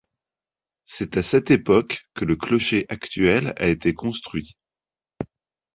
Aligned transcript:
C'est 0.87 1.15
à 1.15 1.21
cette 1.21 1.51
époque 1.51 1.99
que 2.15 2.25
le 2.25 2.35
clocher 2.35 2.87
actuel 2.89 3.53
a 3.57 3.67
été 3.67 3.93
construit. 3.93 4.57